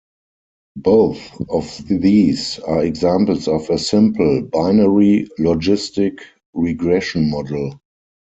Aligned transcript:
Both 0.77 1.19
of 1.47 1.79
these 1.87 2.57
are 2.57 2.83
examples 2.83 3.47
of 3.47 3.69
a 3.69 3.77
simple, 3.77 4.41
binary 4.41 5.27
logistic 5.37 6.21
regression 6.55 7.29
model. 7.29 7.79